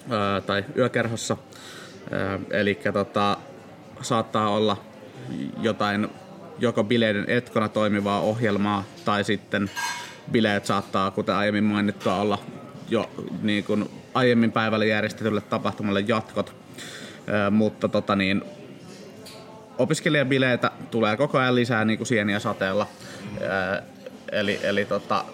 [0.10, 1.38] ää, tai yökerhossa.
[2.52, 3.38] Eli tota,
[4.02, 4.78] saattaa olla
[5.62, 6.08] jotain
[6.60, 9.70] joko bileiden etkona toimivaa ohjelmaa tai sitten
[10.32, 12.38] bileet saattaa, kuten aiemmin mainittua, olla
[12.90, 13.10] jo
[13.42, 16.56] niin kuin aiemmin päivällä järjestetylle tapahtumalle jatkot.
[17.28, 18.44] Ää, mutta tota niin,
[19.78, 22.88] opiskelijabileitä tulee koko ajan lisää niin kuin sieniä sateella.
[24.32, 25.26] Eli eli tota,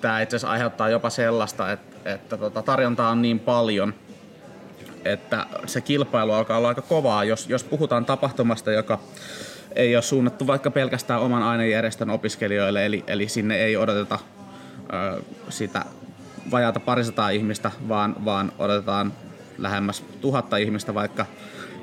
[0.00, 3.94] tämä itse asiassa aiheuttaa jopa sellaista, että, että tota, tarjontaa on niin paljon,
[5.04, 8.98] että se kilpailu alkaa olla aika kovaa, jos, jos puhutaan tapahtumasta, joka
[9.76, 14.18] ei ole suunnattu vaikka pelkästään oman ainejärjestön opiskelijoille, eli, eli sinne ei odoteta
[15.16, 15.84] ö, sitä
[16.50, 19.12] vajaata parisataa ihmistä, vaan, vaan odotetaan
[19.58, 21.26] lähemmäs tuhatta ihmistä vaikka,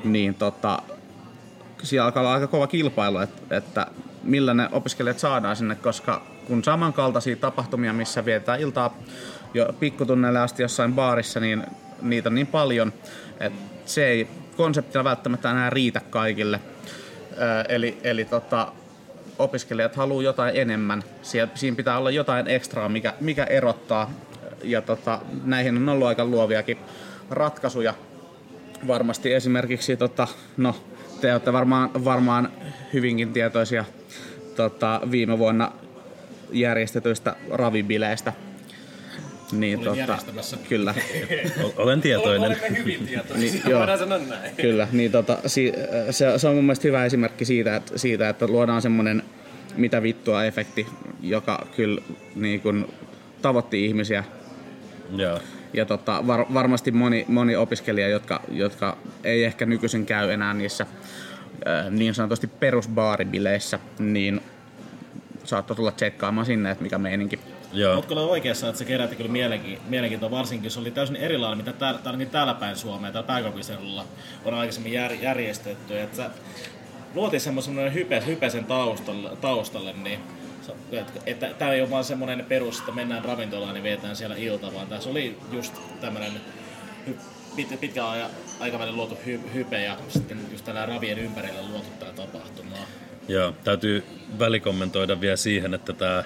[0.04, 0.82] niin tota,
[1.84, 3.88] siellä alkaa olla aika kova kilpailu, että, että
[4.24, 8.98] millä ne opiskelijat saadaan sinne, koska kun samankaltaisia tapahtumia, missä vietetään iltaa
[9.54, 11.64] jo pikkutunneille asti jossain baarissa, niin
[12.02, 12.94] niitä on niin paljon,
[13.40, 16.60] että se ei konseptina välttämättä enää riitä kaikille.
[17.32, 18.72] Ö, eli eli tota,
[19.40, 21.04] opiskelijat haluaa jotain enemmän.
[21.22, 24.12] Siellä, siinä pitää olla jotain ekstraa, mikä, mikä erottaa.
[24.64, 26.78] Ja tota, näihin on ollut aika luoviakin
[27.30, 27.94] ratkaisuja.
[28.88, 30.76] Varmasti esimerkiksi, tota, no,
[31.22, 32.52] te olette varmaan, varmaan
[32.94, 33.86] hyvinkin tietoisia
[34.56, 35.72] tota, viime vuonna
[36.52, 38.34] järjestetyistä ravibileistä.
[39.52, 40.94] Niin, Olin tota, kyllä,
[41.78, 42.52] Olen tietoinen.
[42.52, 43.98] Olemme hyvin tietoisia, Niin, joo.
[43.98, 44.56] sanoa näin.
[44.56, 44.88] kyllä.
[44.92, 45.74] Niin, tota, si,
[46.12, 49.24] se, se, on mun mielestä hyvä esimerkki siitä, että, siitä, että luodaan semmoinen
[49.76, 50.88] mitä vittua efekti,
[51.22, 52.02] joka kyllä
[52.36, 52.90] niin kun,
[53.42, 54.24] tavoitti ihmisiä
[55.16, 55.40] Joo.
[55.74, 60.86] Ja tota, var, varmasti moni, moni opiskelija, jotka, jotka ei ehkä nykyisin käy enää niissä
[61.68, 64.42] äh, niin sanotusti perusbaaribileissä, niin
[65.44, 67.40] saattoi tulla tsekkaamaan sinne, että mikä meininki.
[67.74, 67.94] Joo.
[67.94, 71.74] Oletko kyllä oikeassa, että se kerätti kyllä mielenki- mielenkiintoa, varsinkin se oli täysin erilainen, mitä
[71.74, 74.06] täällä, ainakin täällä päin Suomea, täällä pääkaupunkiseudulla
[74.46, 76.00] on aikaisemmin jär, järjestetty.
[76.00, 76.30] Että
[77.16, 80.20] luotiin semmoinen hype, hype sen taustalle, taustalle niin
[81.26, 84.88] että, tämä ei ole vaan semmoinen perus, että mennään ravintolaan niin vietään siellä ilta, vaan
[84.88, 86.32] tässä oli just tämmöinen
[87.56, 88.06] pit, pitkän
[88.60, 92.76] aikavälin luotu hy, hype ja sitten just tällä ravien ympärillä luotu tämä tapahtuma.
[93.28, 94.04] Joo, täytyy
[94.40, 96.24] välikommentoida vielä siihen, että tämä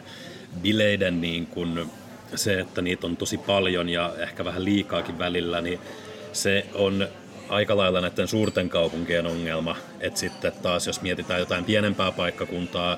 [0.62, 1.92] bileiden niin kun,
[2.36, 5.80] se, että niitä on tosi paljon ja ehkä vähän liikaakin välillä, niin
[6.34, 7.08] se on
[7.50, 9.76] aika lailla näiden suurten kaupunkien ongelma.
[10.00, 12.98] Että sitten taas, jos mietitään jotain pienempää paikkakuntaa,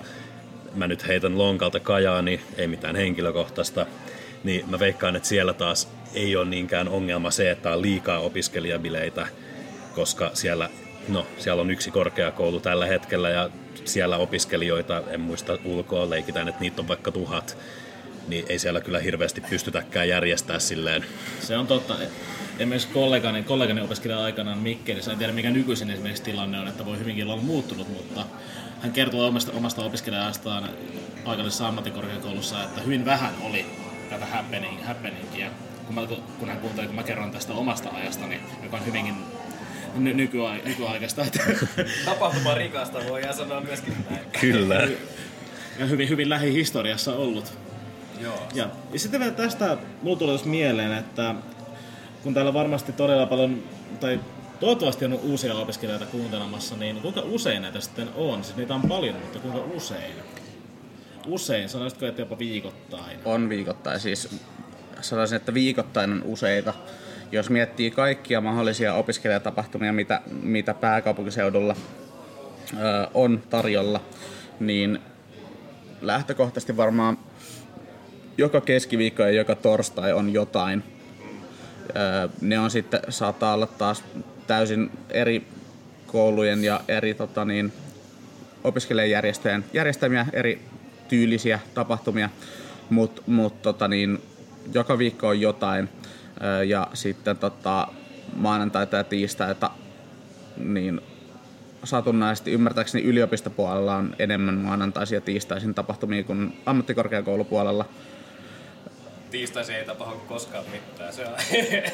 [0.78, 3.86] mä nyt heitän lonkalta Kajaani, ei mitään henkilökohtaista,
[4.44, 9.28] niin mä veikkaan, että siellä taas ei ole niinkään ongelma se, että on liikaa opiskelijabileitä,
[9.96, 10.70] koska siellä,
[11.10, 13.50] no, siellä on yksi korkeakoulu tällä hetkellä ja
[13.86, 17.58] siellä opiskelijoita, en muista ulkoa, leikitään, että niitä on vaikka tuhat,
[18.28, 21.06] niin ei siellä kyllä hirveästi pystytäkään järjestää silleen.
[21.40, 21.96] Se on totta.
[22.58, 27.00] Esimerkiksi kollegani, kollegani opiskelija aikanaan Mikkelissä, en tiedä mikä nykyisin esimerkiksi tilanne on, että voi
[27.00, 28.26] hyvinkin olla muuttunut, mutta
[28.82, 30.70] hän kertoi omasta, omasta opiskelijastaan
[31.26, 33.66] paikallisessa ammattikorkeakoulussa, että hyvin vähän oli
[34.10, 35.50] tätä happening, happeningia.
[35.86, 36.02] Kun, mä,
[36.40, 39.16] kun hän kuunteli, kun mä kerron tästä omasta ajastani, joka on hyvinkin
[39.96, 41.40] ny, nykyaik- nykyaikaista, että,
[42.06, 44.26] Tapahtuma rikasta voidaan sanoa myöskin näin.
[44.42, 44.76] Kyllä.
[45.80, 47.54] ja hyvin, hyvin lähihistoriassa ollut.
[48.22, 48.48] Joo.
[48.54, 51.36] Ja, ja sitten vielä tästä mulla tuli tuossa mieleen, että
[52.24, 53.64] kun täällä varmasti todella paljon,
[54.00, 54.20] tai
[54.60, 58.44] toivottavasti on uusia opiskelijoita kuuntelemassa, niin kuinka usein näitä sitten on?
[58.44, 60.14] Siis niitä on paljon, mutta kuinka usein?
[61.28, 63.20] Usein, sanoisitko, että jopa viikoittain?
[63.26, 64.30] On viikoittain, siis
[65.02, 66.74] sanoisin, että viikoittain on useita.
[67.32, 71.76] jos miettii kaikkia mahdollisia opiskelijatapahtumia, mitä, mitä pääkaupunkiseudulla
[72.74, 74.02] ö, on tarjolla,
[74.60, 75.00] niin
[76.02, 77.18] lähtökohtaisesti varmaan
[78.38, 80.84] joka keskiviikko ja joka torstai on jotain.
[82.42, 84.04] Ne on sitten, saattaa olla taas
[84.48, 85.48] täysin eri
[86.08, 87.74] koulujen ja eri tota niin,
[88.64, 90.62] opiskelijajärjestöjen järjestämiä eri
[91.08, 92.30] tyylisiä tapahtumia,
[92.90, 94.22] mutta mut, tota niin,
[94.74, 95.90] joka viikko on jotain.
[96.68, 97.88] Ja sitten tota,
[98.36, 99.72] maanantaita ja tiistaita
[100.58, 101.02] niin
[101.84, 107.86] satunnaisesti ymmärtääkseni yliopistopuolella on enemmän maanantaisin ja tiistaisin tapahtumia kuin ammattikorkeakoulupuolella.
[109.32, 111.14] Tiistaisin ei tapahdu koskaan mitään.
[111.14, 111.34] Se on,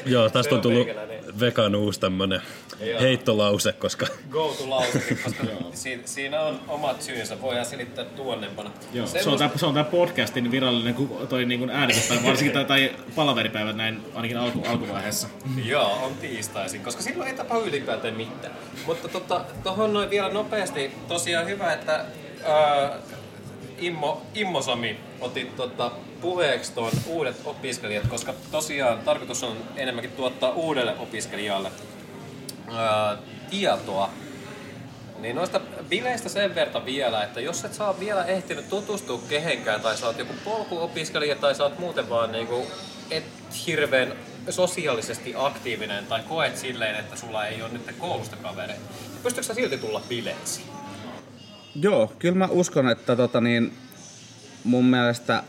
[0.06, 2.41] Joo, se tästä on tullut meikäläinen vegan uusi tämmönen
[2.80, 3.02] Joo.
[3.02, 5.43] heittolause, koska go to lause, koska
[5.74, 7.41] si, siinä on omat syynsä.
[7.41, 8.72] Voidaan selittää tuonnempana.
[8.93, 10.96] Joo, se, on tää, se on tää podcastin virallinen
[11.30, 15.28] toi niin äänityspäivä, varsinkin tai, tai palaveripäivät näin ainakin alku, alkuvaiheessa.
[15.65, 18.54] Joo, on tiistaisin, koska silloin ei tapahdu ylipäätään mitään.
[18.86, 22.06] Mutta tota, tohon noin vielä nopeasti, tosiaan hyvä, että
[22.46, 22.98] ää,
[23.84, 25.91] Immo, Immo Sami otit tota,
[26.22, 31.72] puheeksi tuon uudet opiskelijat, koska tosiaan tarkoitus on enemmänkin tuottaa uudelle opiskelijalle
[32.72, 33.17] ää,
[33.50, 34.10] tietoa.
[35.19, 39.98] Niin noista bileistä sen verran vielä, että jos et saa vielä ehtinyt tutustua kehenkään, tai
[39.98, 42.67] sä oot joku polkuopiskelija, tai sä oot muuten vaan niinku,
[43.12, 43.24] et
[43.67, 44.13] hirveän
[44.50, 49.54] sosiaalisesti aktiivinen, tai koet silleen, että sulla ei ole nyt koulusta kavereita, niin pystytkö sä
[49.54, 50.72] silti tulla bileisiin?
[51.81, 53.73] Joo, kyllä mä uskon, että tota niin,
[54.63, 55.43] mun mielestä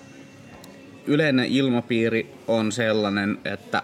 [1.07, 3.83] yleinen ilmapiiri on sellainen, että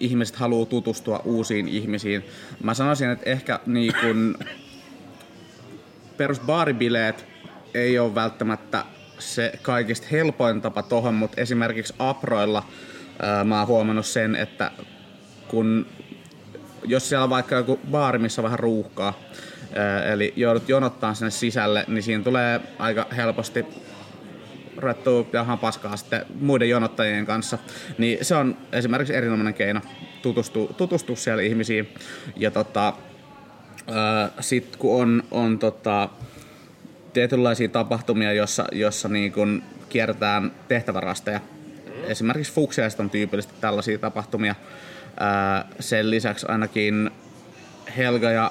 [0.00, 2.24] ihmiset haluaa tutustua uusiin ihmisiin.
[2.62, 4.38] Mä sanoisin, että ehkä niin kun
[6.16, 7.26] perusbaaribileet
[7.74, 8.84] ei ole välttämättä
[9.18, 12.66] se kaikista helpoin tapa tohon, mutta esimerkiksi Aproilla
[13.22, 14.70] ää, mä oon huomannut sen, että
[15.48, 15.86] kun
[16.86, 19.20] jos siellä on vaikka joku baari, missä on vähän ruuhkaa,
[20.12, 23.64] eli joudut jonottaa sinne sisälle, niin siinä tulee aika helposti
[24.76, 27.58] ruvettua ihan paskaa sitten muiden jonottajien kanssa.
[27.98, 29.80] Niin se on esimerkiksi erinomainen keino
[30.22, 31.94] tutustua, tutustua siellä ihmisiin.
[32.36, 32.92] Ja tota,
[34.40, 36.08] sitten kun on, on tota,
[37.12, 41.40] tietynlaisia tapahtumia, jossa, jossa niin kun kierretään tehtävärasteja.
[42.06, 44.54] Esimerkiksi Fuksiaiset on tyypillisesti tällaisia tapahtumia.
[45.80, 47.10] Sen lisäksi ainakin
[47.96, 48.50] Helga ja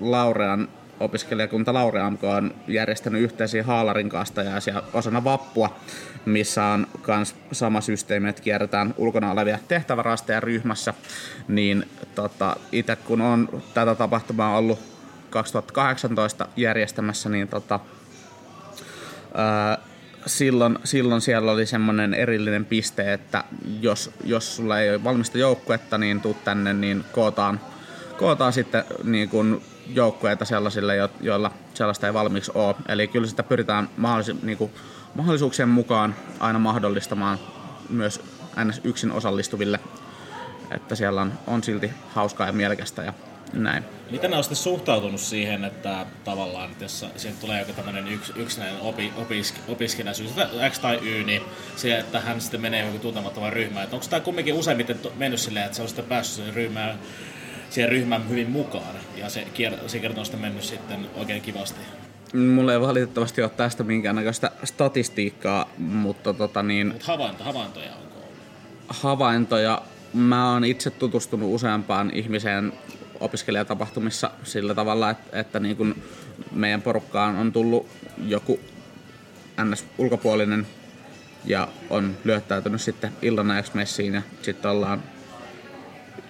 [0.00, 0.68] Laurean
[1.00, 5.76] opiskelijakunta Laureamko on järjestänyt yhteisiä haalarin kastajaisia osana vappua,
[6.24, 10.94] missä on myös sama systeemi, että kierretään ulkona olevia tehtävärasteja ryhmässä.
[11.48, 14.78] Niin tota, itse kun on tätä tapahtumaa ollut
[15.30, 17.80] 2018 järjestämässä, niin tota,
[19.34, 19.78] ää,
[20.26, 23.44] silloin, silloin siellä oli semmoinen erillinen piste, että
[23.80, 27.60] jos, jos sulla ei ole valmista joukkuetta, niin tuu tänne, niin kootaan,
[28.18, 32.74] kootaan sitten niin kuin joukkueita sellaisille, jo- joilla sellaista ei valmiiksi ole.
[32.88, 34.70] Eli kyllä sitä pyritään mahdollis, niin kuin,
[35.14, 37.38] mahdollisuuksien mukaan aina mahdollistamaan
[37.88, 38.20] myös
[38.64, 38.80] ns.
[38.84, 39.80] yksin osallistuville,
[40.70, 43.12] että siellä on, on silti hauskaa ja mielekästä ja
[43.52, 43.84] näin.
[44.10, 48.32] Miten ne on sitten suhtautunut siihen, että tavallaan, että jos siihen tulee joku tämmöinen yks,
[48.36, 50.28] yksinäinen opi, opisk, opiskelija syy,
[50.70, 51.42] X tai Y, niin
[51.76, 53.84] se, että hän sitten menee joku tuntemattomaan ryhmään.
[53.84, 56.98] Että onko tämä kumminkin useimmiten mennyt silleen, että se on sitten päässyt ryhmään,
[57.74, 61.80] siihen ryhmään hyvin mukaan, ja se, kier, se kertoo on sitten mennyt sitten oikein kivasti.
[62.34, 68.32] Mulla ei valitettavasti ole tästä minkäännäköistä statistiikkaa, mutta tota niin, Mutta havainto, havaintoja onko ollut?
[68.88, 69.82] havaintoja.
[70.14, 72.72] Mä oon itse tutustunut useampaan ihmiseen
[73.20, 75.96] opiskelijatapahtumissa sillä tavalla, että, että niin kun
[76.52, 77.86] meidän porukkaan on tullut
[78.26, 78.60] joku
[79.64, 79.84] ns.
[79.98, 80.66] ulkopuolinen
[81.44, 85.02] ja on lyöttäytynyt sitten illan ajaksi messiin ja sitten ollaan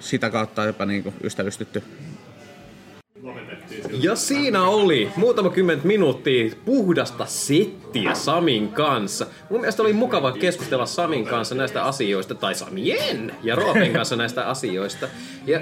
[0.01, 1.83] sitä kautta jopa niin kuin ystävystytty
[4.01, 9.27] Ja siinä oli muutama kymmentä minuuttia puhdasta settiä Samin kanssa.
[9.51, 14.49] Mun mielestä oli mukava keskustella Samin kanssa näistä asioista, tai Samien ja Roopen kanssa näistä
[14.49, 15.09] asioista.
[15.47, 15.61] Ja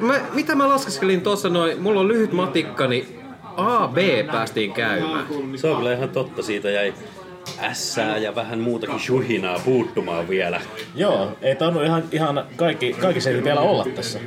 [0.00, 3.20] mä, mitä mä laskeskelin tuossa noin, mulla on lyhyt matikka, niin
[3.56, 3.96] A, B
[4.32, 5.26] päästiin käymään.
[5.56, 6.42] se on kyllä ihan totta.
[6.42, 6.94] Siitä jäi
[7.62, 10.60] ässää ja vähän muutakin shuhinaa puuttumaan vielä.
[10.94, 14.18] Joo, ei tainnut ihan, ihan kaikki, kaikki se ei vielä olla tässä.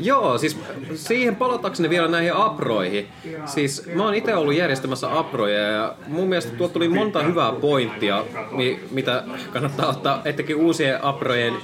[0.00, 0.58] Joo, siis
[0.94, 3.08] siihen palatakseni vielä näihin aproihin.
[3.46, 8.24] Siis mä oon itse ollut järjestämässä aproja ja mun mielestä tuolta tuli monta hyvää pointtia,
[8.50, 11.54] mi- mitä kannattaa ottaa etenkin uusien aprojen,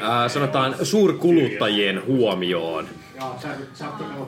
[0.00, 2.88] ää, sanotaan suurkuluttajien huomioon.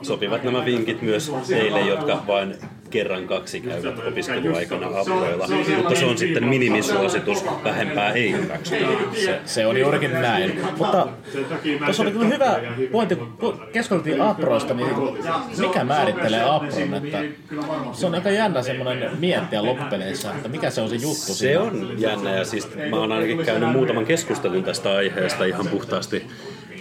[0.01, 2.55] Sopivat nämä vinkit myös teille, jotka vain
[2.89, 5.47] kerran kaksi käyvät opiskeluaikana aproilla,
[5.77, 8.85] mutta se on sitten minimisuositus, vähempää ei hyväksytä.
[9.25, 10.59] Se, se on juurikin näin.
[10.77, 11.07] Mutta
[11.85, 12.59] tuossa oli kyllä hyvä
[12.91, 14.89] pointti, kun keskusteltiin aproista, niin
[15.57, 16.93] mikä määrittelee apron?
[16.93, 17.23] Että
[17.93, 21.61] se on aika jännä semmoinen miettiä loppupeleissä, että mikä se on se juttu Se siinä.
[21.61, 26.27] on jännä ja siis mä oon ainakin käynyt muutaman keskustelun tästä aiheesta ihan puhtaasti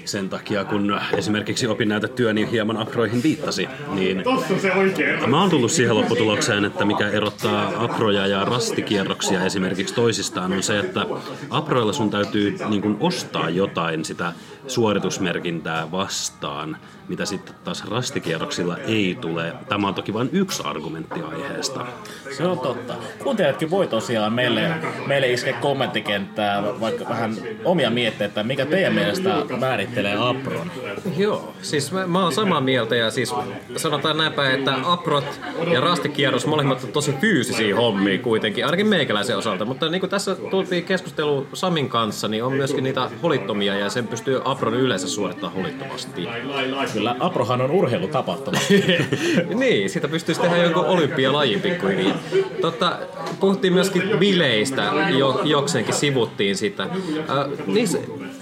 [0.09, 4.25] sen takia, kun esimerkiksi opinnäytetyöni hieman aproihin viittasi, niin
[5.27, 10.79] mä oon tullut siihen lopputulokseen, että mikä erottaa aproja ja rastikierroksia esimerkiksi toisistaan on se,
[10.79, 11.07] että
[11.51, 14.33] aproilla sun täytyy niin ostaa jotain sitä
[14.67, 16.77] suoritusmerkintää vastaan,
[17.09, 19.53] mitä sitten taas rastikierroksilla ei tule.
[19.69, 21.87] Tämä on toki vain yksi argumentti aiheesta.
[22.37, 22.95] Se on totta.
[23.23, 24.71] Kuuntelijatkin voi tosiaan meille,
[25.07, 30.71] meille iskeä kommenttikenttää vaikka vähän omia mietteitä, mikä teidän mielestä määrittelee apron.
[31.17, 33.35] Joo, siis mä, mä oon samaa mieltä ja siis
[33.77, 35.41] sanotaan näinpä, että aprot
[35.73, 39.65] ja rastikierros molemmat on tosi fyysisiä hommia kuitenkin, ainakin meikäläisen osalta.
[39.65, 44.09] Mutta niin kuin tässä tultiin keskusteluun Samin kanssa, niin on myöskin niitä holittomia ja sen
[44.09, 46.29] pystyy apron yleensä suorittamaan holittomasti.
[46.99, 48.59] Kyllä, aprohan on urheilutapahtuma.
[49.55, 52.19] niin, siitä pystyisi tehdä jonkun olympialajin pikkuhiljaa.
[52.61, 52.99] Totta,
[53.41, 56.83] puhuttiin myöskin bileistä, jo, jokseenkin sivuttiin sitä.
[56.83, 57.99] Äh, niissä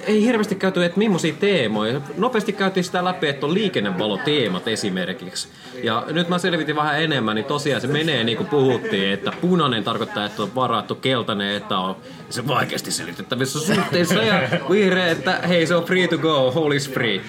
[0.06, 2.00] ei hirveästi käyty, että millaisia teemoja.
[2.16, 5.48] Nopeasti käytiin sitä läpi, että on liikennevaloteemat esimerkiksi.
[5.82, 9.84] Ja nyt mä selvitin vähän enemmän, niin tosiaan se menee niin kuin puhuttiin, että punainen
[9.84, 11.96] tarkoittaa, että on varattu, keltainen, että on
[12.30, 17.20] se vaikeasti selitettävissä suhteissa ja vihreä, että hei se on free to go, is free.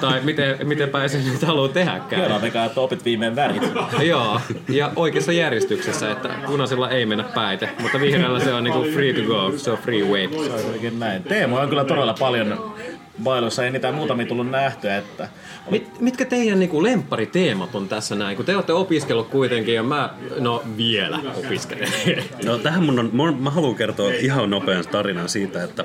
[0.00, 2.40] tai miten, miten pääsen nyt haluaa tehdäkään.
[2.40, 3.62] Tekaa, että opit viimein värit.
[4.02, 9.12] Joo, ja oikeassa järjestyksessä, että punaisella ei mennä päite, mutta vihreällä se on niinku free
[9.12, 10.28] to go, se on free way.
[10.28, 11.22] Se on näin.
[11.22, 12.74] Teemoja on kyllä todella paljon
[13.22, 15.28] bailussa, ei niitä muutamia tullut nähtyä, että
[15.70, 18.36] Mit, mitkä teidän niinku lemppariteemat on tässä näin?
[18.36, 21.88] Kun te olette opiskellut kuitenkin ja mä, no vielä opiskelen.
[22.44, 25.84] No tähän mun on, mun, mä haluan kertoa ihan nopean tarinan siitä, että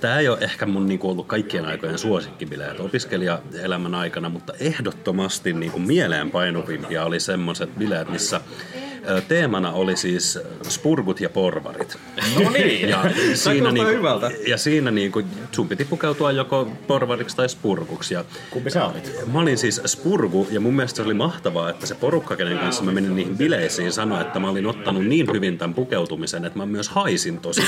[0.00, 5.78] Tämä ei ole ehkä mun niinku ollut kaikkien aikojen suosikkibileet opiskelijaelämän aikana, mutta ehdottomasti niinku
[5.78, 8.40] mieleenpainuvimpia oli semmoiset bileet, missä
[9.28, 10.38] teemana oli siis
[10.68, 11.98] spurgut ja porvarit.
[12.44, 12.88] No niin.
[12.88, 14.30] Ja siinä, niinku, hyvältä.
[14.46, 18.14] ja siinä niinku, sun piti pukeutua joko porvariksi tai spurguksi.
[18.14, 19.12] Ja kumpi sä olit?
[19.32, 22.82] Mä olin siis spurgu ja mun mielestä se oli mahtavaa, että se porukka, kenen kanssa
[22.82, 26.66] mä menin niihin bileisiin, sanoi, että mä olin ottanut niin hyvin tämän pukeutumisen, että mä
[26.66, 27.62] myös haisin tosi.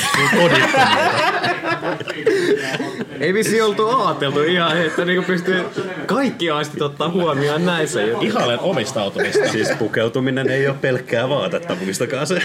[3.21, 5.65] Ei vissi oltu ajateltu ihan, että niinku pystyy
[6.07, 8.01] kaikki aistit ottaa huomioon näissä.
[8.21, 9.49] Ihailen omistautumista.
[9.49, 12.43] Siis pukeutuminen ei ole pelkkää vaatetta, muistakaa se.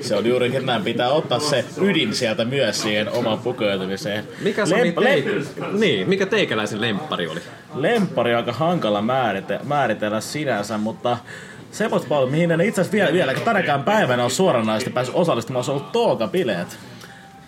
[0.00, 0.82] Se on juurikin näin.
[0.84, 4.24] Pitää ottaa se ydin sieltä myös siihen omaan pukeutumiseen.
[4.40, 7.40] Mikä Sami Lemp- lem- Niin, mikä teikäläisen lemppari oli?
[7.74, 11.16] Lemppari on aika hankala määrite- määritellä sinänsä, mutta
[11.70, 15.70] semmoista paljon, mihin en itse asiassa vielä, vielä tänäkään päivänä on suoranaisesti päässyt osallistumaan, se
[15.70, 16.78] on ollut tookabileet.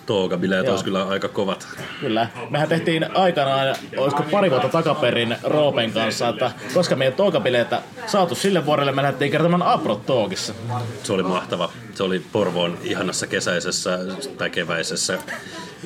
[0.07, 1.69] Toogabileet olisi kyllä aika kovat.
[2.01, 2.29] Kyllä.
[2.51, 8.67] Mehän tehtiin aikanaan, olisiko pari vuotta takaperin Roopen kanssa, että koska meidän tookabileitä saatu sille
[8.67, 10.55] vuodelle, me lähdettiin kertomaan Aprot Toogissa.
[11.03, 11.73] Se oli mahtava.
[11.95, 13.99] Se oli Porvoon ihanassa kesäisessä
[14.39, 15.19] tai keväisessä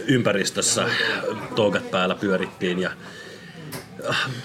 [0.07, 0.85] ympäristössä.
[1.55, 2.91] Toogat päällä pyörittiin ja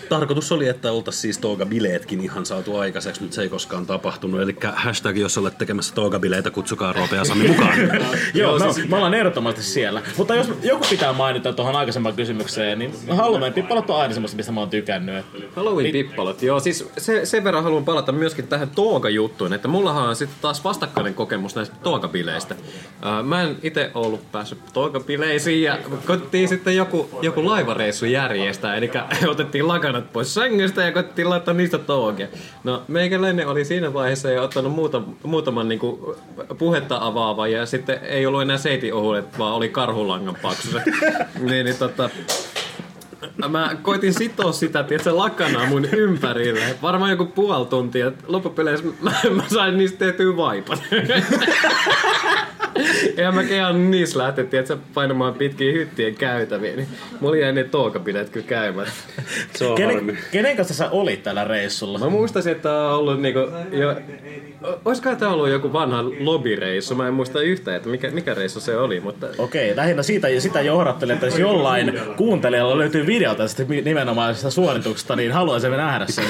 [0.10, 4.42] Tarkoitus oli, että oltaisiin siis Tooga-bileetkin ihan saatu aikaiseksi, mutta se ei koskaan tapahtunut.
[4.42, 7.80] Eli hashtag, jos olet tekemässä Tooga-bileitä, kutsukaa Roope ja Sami mukaan.
[8.34, 10.02] Joo, me, me ollaan ehdottomasti siellä.
[10.18, 14.52] Mutta jos joku pitää mainita tuohon aikaisempaan kysymykseen, niin Halloween pippalot on aina semmoista, mistä
[14.52, 15.26] mä oon tykännyt.
[15.56, 16.60] Halloween pippalot, joo.
[16.60, 21.14] Siis se, sen verran haluan palata myöskin tähän Tooga-juttuun, että mullahan on sitten taas vastakkainen
[21.14, 22.56] kokemus näistä Tooga-bileistä.
[23.02, 28.92] Ää, mä en itse ollut päässyt Tooga-bileisiin ja koettiin sitten joku, joku laivareissu järjestää, eli
[29.28, 32.28] otettiin lakanat pois sängystä ja koettiin laittaa niistä Toogia.
[32.64, 36.16] No meikäläinen oli siinä vaiheessa jo ottanut muuta, muutaman niinku
[36.58, 40.84] puhetta avaavan ja sitten ei ollut enää seitiohuulet, vaan oli karhulangan paksuset.
[41.50, 42.10] niin, niin tota,
[43.50, 46.78] Mä koitin sitoa sitä, tiedätkö, lakanaa mun ympärille.
[46.82, 48.12] Varmaan joku puoli tuntia.
[48.28, 50.78] Loppupeleissä mä, mä sain niistä tehtyä vaipan.
[53.18, 56.76] ja mä kehän niissä lähteä, tiedätkö, painamaan pitkiä hyttien käytäviä.
[56.76, 56.88] Niin
[57.20, 58.88] mulla jäi ne tookapileet kyllä käymään.
[59.54, 59.76] Se on.
[59.78, 62.00] Kenen, kenen kanssa sä olit tällä reissulla?
[62.00, 63.40] Mä muistaisin, että tää on ollut niinku
[63.72, 63.96] jo...
[64.86, 66.96] Olisiko tää ollut joku vanha lobbyreissu?
[66.96, 69.28] Mä en muista yhtään, että mikä, mikä reissu se oli, mutta...
[69.38, 75.32] Okei, lähinnä siitä, sitä johdattelin, että jos jollain kuuntelijalla löytyy video tästä nimenomaisesta suorituksesta, niin
[75.32, 76.26] haluaisimme nähdä sen.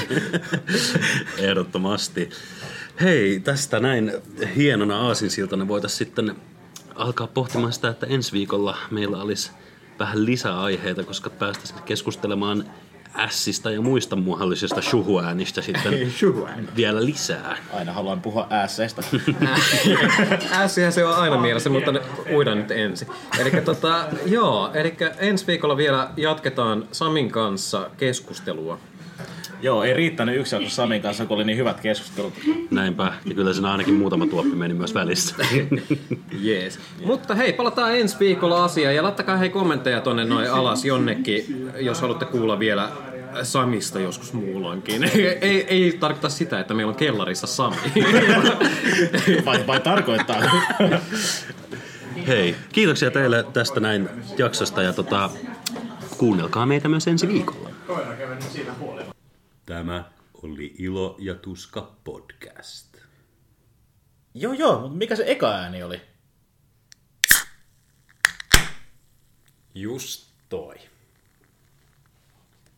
[1.50, 2.30] Ehdottomasti.
[3.02, 4.12] Hei, tästä näin
[4.56, 6.36] hienona aasinsiltana voitaisiin sitten
[6.96, 9.52] alkaa pohtimaan sitä, että ensi viikolla meillä olisi
[10.00, 12.66] vähän lisää aiheita, koska päästäisiin keskustelemaan
[13.18, 16.14] Ässistä ja muista mahdollisista shuhuäänistä sitten
[16.76, 17.58] vielä lisää.
[17.74, 19.04] Aina haluan puhua äässeistä.
[20.52, 22.02] Ässihän se on aina mielessä, mutta ne
[22.34, 23.08] uidaan nyt ensin.
[23.40, 28.80] Eli tota, joo, eli ensi viikolla vielä jatketaan Samin kanssa keskustelua.
[29.62, 32.34] Joo, ei riittänyt yksi jakso Samin kanssa, kun oli niin hyvät keskustelut.
[32.72, 35.36] Näinpä, ja kyllä siinä ainakin muutama tuoppi meni myös välissä.
[36.40, 36.80] Jees.
[37.06, 42.02] Mutta hei, palataan ensi viikolla asiaan ja laittakaa hei kommentteja tonne noin alas jonnekin, jos
[42.02, 42.90] haluatte kuulla vielä
[43.44, 45.04] Samista joskus muulloinkin.
[45.42, 47.76] ei, ei tarkoita sitä, että meillä on kellarissa Sami.
[49.46, 50.42] Vai, vai tarkoittaa?
[52.28, 55.30] Hei, kiitoksia teille tästä näin jaksosta ja tota,
[56.18, 57.70] kuunnelkaa meitä myös ensi viikolla.
[59.66, 62.98] Tämä oli Ilo ja Tuska podcast.
[64.34, 66.02] joo, joo, mutta mikä se eka ääni oli?
[69.76, 70.76] Just toi.